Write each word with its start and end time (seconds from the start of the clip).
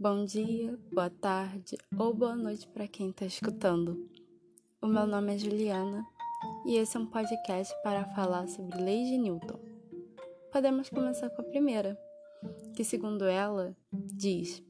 Bom 0.00 0.24
dia, 0.24 0.78
boa 0.92 1.10
tarde 1.10 1.76
ou 1.98 2.14
boa 2.14 2.36
noite 2.36 2.68
para 2.68 2.86
quem 2.86 3.10
está 3.10 3.26
escutando. 3.26 4.08
O 4.80 4.86
meu 4.86 5.04
nome 5.08 5.34
é 5.34 5.38
Juliana 5.38 6.06
e 6.64 6.76
esse 6.76 6.96
é 6.96 7.00
um 7.00 7.06
podcast 7.06 7.74
para 7.82 8.04
falar 8.14 8.46
sobre 8.46 8.80
leis 8.80 9.08
de 9.08 9.18
Newton. 9.18 9.58
Podemos 10.52 10.88
começar 10.88 11.28
com 11.30 11.42
a 11.42 11.44
primeira, 11.46 11.98
que, 12.76 12.84
segundo 12.84 13.24
ela, 13.24 13.76
diz: 13.92 14.62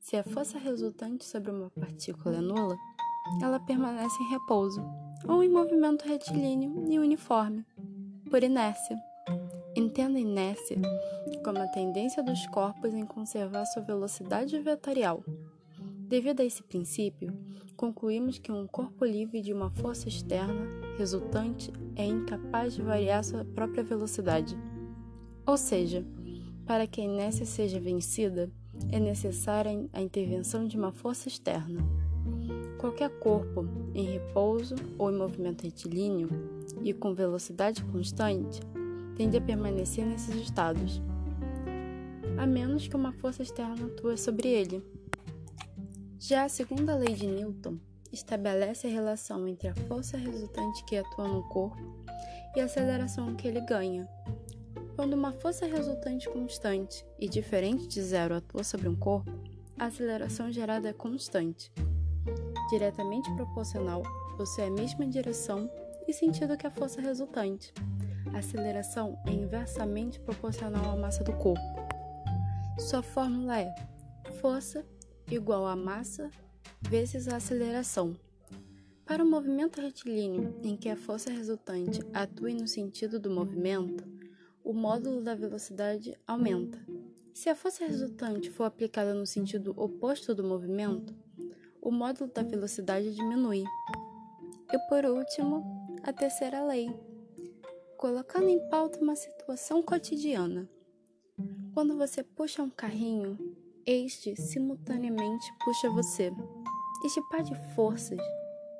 se 0.00 0.16
a 0.16 0.24
força 0.24 0.58
resultante 0.58 1.24
sobre 1.24 1.52
uma 1.52 1.70
partícula 1.70 2.38
é 2.38 2.40
nula, 2.40 2.76
ela 3.40 3.60
permanece 3.60 4.20
em 4.20 4.30
repouso 4.30 4.84
ou 5.28 5.44
em 5.44 5.48
movimento 5.48 6.08
retilíneo 6.08 6.90
e 6.90 6.98
uniforme, 6.98 7.64
por 8.28 8.42
inércia. 8.42 8.96
Inércia 10.18 10.78
como 11.42 11.58
a 11.58 11.66
tendência 11.66 12.22
dos 12.22 12.46
corpos 12.46 12.94
em 12.94 13.04
conservar 13.04 13.64
sua 13.66 13.82
velocidade 13.82 14.58
vetorial. 14.60 15.24
Devido 16.08 16.40
a 16.40 16.44
esse 16.44 16.62
princípio, 16.62 17.32
concluímos 17.76 18.38
que 18.38 18.52
um 18.52 18.66
corpo 18.66 19.04
livre 19.04 19.40
de 19.40 19.52
uma 19.52 19.70
força 19.70 20.08
externa 20.08 20.68
resultante 20.96 21.72
é 21.96 22.04
incapaz 22.04 22.74
de 22.74 22.82
variar 22.82 23.24
sua 23.24 23.44
própria 23.44 23.82
velocidade. 23.82 24.56
Ou 25.44 25.56
seja, 25.56 26.04
para 26.64 26.86
que 26.86 27.00
a 27.00 27.04
inércia 27.04 27.44
seja 27.44 27.80
vencida, 27.80 28.50
é 28.90 29.00
necessária 29.00 29.88
a 29.92 30.00
intervenção 30.00 30.66
de 30.66 30.76
uma 30.76 30.92
força 30.92 31.28
externa. 31.28 31.82
Qualquer 32.78 33.10
corpo 33.18 33.66
em 33.94 34.04
repouso 34.04 34.74
ou 34.98 35.10
em 35.10 35.16
movimento 35.16 35.62
retilíneo 35.62 36.28
e 36.82 36.92
com 36.92 37.14
velocidade 37.14 37.84
constante 37.84 38.60
tende 39.16 39.36
a 39.36 39.40
permanecer 39.40 40.04
nesses 40.06 40.34
estados, 40.36 41.00
a 42.38 42.46
menos 42.46 42.88
que 42.88 42.96
uma 42.96 43.12
força 43.12 43.42
externa 43.42 43.86
atue 43.86 44.16
sobre 44.16 44.48
ele. 44.48 44.82
Já 46.18 46.44
a 46.44 46.48
segunda 46.48 46.94
lei 46.94 47.14
de 47.14 47.26
Newton 47.26 47.78
estabelece 48.12 48.86
a 48.86 48.90
relação 48.90 49.48
entre 49.48 49.68
a 49.68 49.74
força 49.74 50.16
resultante 50.16 50.84
que 50.84 50.96
atua 50.96 51.26
no 51.26 51.42
corpo 51.48 51.82
e 52.54 52.60
a 52.60 52.64
aceleração 52.64 53.34
que 53.34 53.48
ele 53.48 53.60
ganha. 53.60 54.08
Quando 54.94 55.14
uma 55.14 55.32
força 55.32 55.66
resultante 55.66 56.28
constante 56.28 57.04
e 57.18 57.28
diferente 57.28 57.88
de 57.88 58.02
zero 58.02 58.34
atua 58.34 58.62
sobre 58.62 58.88
um 58.88 58.94
corpo, 58.94 59.32
a 59.78 59.86
aceleração 59.86 60.52
gerada 60.52 60.90
é 60.90 60.92
constante, 60.92 61.72
diretamente 62.70 63.34
proporcional, 63.34 64.02
possui 64.36 64.64
a 64.64 64.70
mesma 64.70 65.06
direção 65.06 65.70
e 66.06 66.12
sentido 66.12 66.56
que 66.56 66.66
a 66.66 66.70
força 66.70 67.00
resultante. 67.00 67.72
A 68.34 68.38
aceleração 68.38 69.18
é 69.26 69.30
inversamente 69.30 70.18
proporcional 70.20 70.90
à 70.90 70.96
massa 70.96 71.22
do 71.22 71.32
corpo. 71.34 71.60
Sua 72.78 73.02
fórmula 73.02 73.60
é 73.60 73.74
força 74.40 74.84
igual 75.30 75.66
a 75.66 75.76
massa 75.76 76.30
vezes 76.80 77.28
a 77.28 77.36
aceleração. 77.36 78.16
Para 79.04 79.22
o 79.22 79.30
movimento 79.30 79.80
retilíneo 79.80 80.58
em 80.62 80.76
que 80.76 80.88
a 80.88 80.96
força 80.96 81.30
resultante 81.30 82.00
atue 82.14 82.54
no 82.54 82.66
sentido 82.66 83.20
do 83.20 83.30
movimento, 83.30 84.04
o 84.64 84.72
módulo 84.72 85.20
da 85.20 85.34
velocidade 85.34 86.16
aumenta. 86.26 86.78
Se 87.34 87.48
a 87.48 87.54
força 87.54 87.84
resultante 87.84 88.50
for 88.50 88.64
aplicada 88.64 89.12
no 89.12 89.26
sentido 89.26 89.74
oposto 89.76 90.34
do 90.34 90.44
movimento, 90.44 91.14
o 91.80 91.90
módulo 91.90 92.30
da 92.32 92.42
velocidade 92.42 93.14
diminui. 93.14 93.64
E 94.72 94.78
por 94.88 95.04
último, 95.04 95.98
a 96.02 96.12
terceira 96.12 96.64
lei, 96.64 96.88
colocando 98.02 98.48
em 98.48 98.58
pauta 98.68 98.98
uma 98.98 99.14
situação 99.14 99.80
cotidiana. 99.80 100.68
Quando 101.72 101.96
você 101.96 102.20
puxa 102.20 102.60
um 102.60 102.68
carrinho, 102.68 103.38
este 103.86 104.34
simultaneamente 104.34 105.46
puxa 105.64 105.88
você. 105.88 106.32
Este 107.04 107.22
par 107.30 107.44
de 107.44 107.54
forças, 107.76 108.18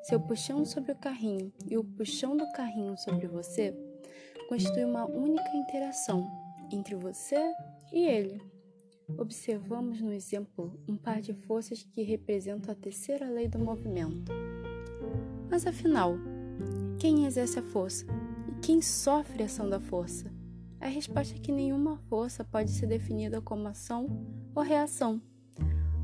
seu 0.02 0.19
puxão 0.19 0.64
sobre 0.64 0.91
o 0.91 0.97
carrinho 0.97 1.52
e 1.70 1.78
o 1.78 1.84
puxão 1.84 2.36
do 2.36 2.50
carrinho 2.50 2.98
sobre 2.98 3.28
você, 3.28 3.72
constitui 4.48 4.84
uma 4.84 5.04
única 5.04 5.56
interação 5.56 6.28
entre 6.72 6.97
você 6.97 7.38
e 7.92 8.04
ele. 8.04 8.42
Observamos 9.16 10.00
no 10.00 10.12
exemplo 10.12 10.82
um 10.88 10.97
par 10.97 11.20
de 11.20 11.32
forças 11.32 11.84
que 11.84 12.02
representam 12.02 12.72
a 12.72 12.74
terceira 12.74 13.30
lei 13.30 13.47
do 13.47 13.60
movimento. 13.60 14.32
Mas 15.48 15.64
afinal, 15.64 16.16
quem 16.98 17.24
exerce 17.24 17.60
a 17.60 17.62
força? 17.62 18.04
Quem 18.62 18.80
sofre 18.80 19.42
a 19.42 19.46
ação 19.46 19.68
da 19.68 19.80
força? 19.80 20.32
A 20.80 20.86
resposta 20.86 21.34
é 21.34 21.38
que 21.38 21.50
nenhuma 21.50 21.96
força 22.08 22.44
pode 22.44 22.70
ser 22.70 22.86
definida 22.86 23.40
como 23.40 23.66
ação 23.66 24.06
ou 24.54 24.62
reação. 24.62 25.20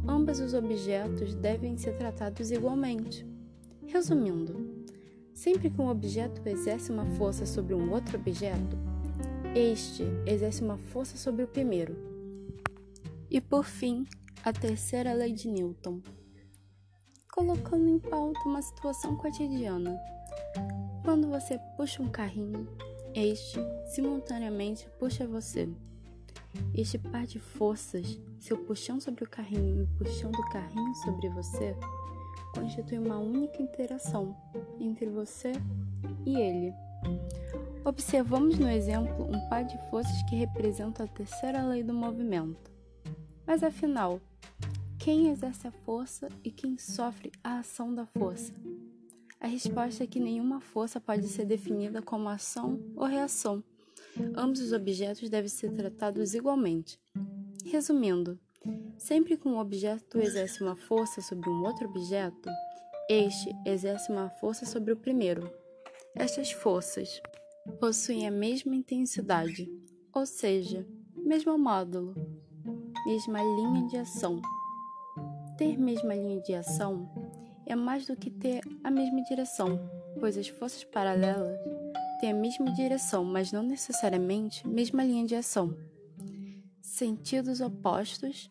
Ambos 0.04 0.41
os 0.41 0.54
objetos 0.54 1.36
devem 1.36 1.78
ser 1.78 1.96
tratados 1.96 2.50
igualmente. 2.50 3.24
Resumindo, 3.86 4.84
sempre 5.32 5.70
que 5.70 5.80
um 5.80 5.88
objeto 5.88 6.44
exerce 6.48 6.91
uma 6.91 7.06
força 7.12 7.46
sobre 7.46 7.76
um 7.76 7.92
outro 7.92 8.19
objeto, 8.19 8.76
este 9.54 10.02
exerce 10.26 10.60
uma 10.60 10.78
força 10.78 11.16
sobre 11.16 11.44
o 11.44 11.48
primeiro. 11.48 11.96
E 13.30 13.40
por 13.40 13.66
fim, 13.66 14.04
a 14.44 14.52
terceira 14.52 15.12
lei 15.12 15.32
de 15.32 15.46
Newton. 15.46 16.02
Colocando 17.32 17.88
em 17.88 18.00
pauta 18.00 18.40
uma 18.46 18.62
situação 18.62 19.14
cotidiana. 19.14 19.96
Quando 21.08 21.26
você 21.26 21.58
puxa 21.74 22.02
um 22.02 22.08
carrinho, 22.10 22.69
este 23.14 23.58
simultaneamente 23.86 24.86
puxa 24.98 25.26
você. 25.26 25.66
Este 26.74 26.98
par 26.98 27.24
de 27.24 27.38
forças, 27.38 28.20
seu 28.38 28.58
puxão 28.58 29.00
sobre 29.00 29.24
o 29.24 29.26
carrinho 29.26 29.78
e 29.78 29.82
o 29.84 29.88
puxão 29.96 30.30
do 30.30 30.42
carrinho 30.50 30.94
sobre 30.96 31.30
você, 31.30 31.74
constitui 32.54 32.98
uma 32.98 33.16
única 33.16 33.62
interação 33.62 34.36
entre 34.78 35.06
você 35.06 35.52
e 36.26 36.36
ele. 36.36 36.74
Observamos 37.86 38.58
no 38.58 38.69
exemplo 38.69 39.25
um 39.34 39.48
par 39.48 39.64
de 39.64 39.78
forças 39.88 40.22
que 40.25 40.36
representam 40.36 41.06
a 41.06 41.08
terceira 41.08 41.64
lei 41.64 41.82
do 41.82 41.94
movimento. 41.94 42.70
Mas 43.46 43.62
afinal, 43.62 44.20
quem 44.98 45.30
exerce 45.30 45.69
a 45.69 45.72
força 45.72 46.28
e 46.44 46.50
quem 46.50 46.76
sofre 46.76 47.32
a 47.42 47.60
ação 47.60 47.94
da 47.94 48.04
força? 48.04 48.52
A 49.41 49.47
resposta 49.47 50.03
é 50.03 50.06
que 50.06 50.19
nenhuma 50.19 50.60
força 50.60 51.00
pode 51.00 51.28
ser 51.28 51.44
definida 51.44 52.03
como 52.03 52.28
ação 52.28 52.81
ou 52.97 53.06
reação. 53.06 53.62
Ambos 54.34 54.60
os 54.60 54.72
objetos 54.72 55.31
devem 55.31 55.49
ser 55.49 55.71
tratados 55.72 56.34
igualmente. 56.34 56.99
Resumindo, 57.65 58.38
sempre 58.97 59.37
que 59.37 59.47
um 59.47 59.59
objeto 59.59 60.19
exerce 60.19 60.60
uma 60.60 60.75
força 60.75 61.21
sobre 61.21 61.49
um 61.49 61.62
outro 61.65 61.88
objeto, 61.88 62.50
este 63.09 63.54
exerce 63.65 64.10
uma 64.10 64.28
força 64.28 64.66
sobre 64.66 64.93
o 64.93 64.97
primeiro. 64.97 65.49
Estas 66.16 66.50
forças 66.50 67.22
possuem 67.78 68.26
a 68.26 68.31
mesma 68.31 68.75
intensidade, 68.75 69.70
ou 70.12 70.26
seja, 70.26 70.84
mesmo 71.16 71.56
módulo, 71.56 72.12
mesma 73.06 73.41
linha 73.41 73.87
de 73.87 73.97
ação. 73.99 74.43
Ter 75.56 75.78
mesma 75.78 76.15
linha 76.15 76.41
de 76.41 76.55
ação 76.55 77.09
é 77.69 77.77
mais 77.77 78.06
do 78.06 78.17
que 78.17 78.31
ter 78.31 78.62
a 78.83 78.91
mesma 78.91 79.23
direção, 79.25 79.79
pois 80.19 80.37
as 80.39 80.49
forças 80.49 80.83
paralelas 80.84 81.59
têm 82.19 82.31
a 82.31 82.34
mesma 82.34 82.73
direção, 82.73 83.25
mas 83.25 83.53
não 83.53 83.62
necessariamente 83.62 84.67
a 84.67 84.71
mesma 84.71 85.05
linha 85.05 85.27
de 85.27 85.34
ação. 85.34 85.77
Sentidos 86.81 87.61
opostos 87.61 88.51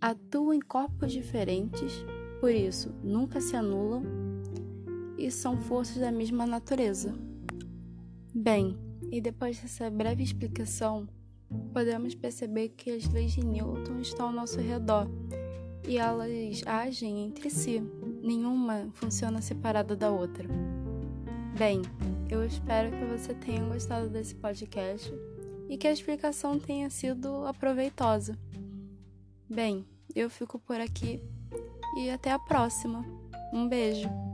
atuam 0.00 0.54
em 0.54 0.60
corpos 0.60 1.12
diferentes, 1.12 1.92
por 2.40 2.50
isso 2.50 2.94
nunca 3.02 3.40
se 3.40 3.56
anulam 3.56 4.04
e 5.18 5.30
são 5.30 5.60
forças 5.60 5.96
da 5.96 6.12
mesma 6.12 6.46
natureza. 6.46 7.12
Bem, 8.32 8.78
e 9.10 9.20
depois 9.20 9.58
dessa 9.58 9.90
breve 9.90 10.22
explicação, 10.22 11.08
podemos 11.72 12.14
perceber 12.14 12.70
que 12.70 12.90
as 12.90 13.08
leis 13.08 13.32
de 13.32 13.44
Newton 13.44 13.98
estão 14.00 14.28
ao 14.28 14.32
nosso 14.32 14.60
redor 14.60 15.08
e 15.86 15.98
elas 15.98 16.62
agem 16.66 17.24
entre 17.24 17.50
si, 17.50 17.82
nenhuma 18.24 18.88
funciona 18.94 19.42
separada 19.42 19.94
da 19.94 20.10
outra. 20.10 20.48
Bem, 21.56 21.82
eu 22.30 22.44
espero 22.44 22.90
que 22.90 23.04
você 23.04 23.34
tenha 23.34 23.62
gostado 23.64 24.08
desse 24.08 24.34
podcast 24.34 25.12
e 25.68 25.76
que 25.76 25.86
a 25.86 25.92
explicação 25.92 26.58
tenha 26.58 26.88
sido 26.88 27.46
aproveitosa. 27.46 28.36
Bem, 29.48 29.84
eu 30.14 30.30
fico 30.30 30.58
por 30.58 30.80
aqui 30.80 31.20
e 31.98 32.10
até 32.10 32.32
a 32.32 32.38
próxima. 32.38 33.04
Um 33.52 33.68
beijo! 33.68 34.33